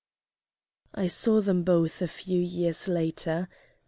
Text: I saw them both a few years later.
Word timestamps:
I 0.95 1.05
saw 1.05 1.41
them 1.41 1.61
both 1.61 2.01
a 2.01 2.07
few 2.07 2.41
years 2.41 2.87
later. 2.87 3.47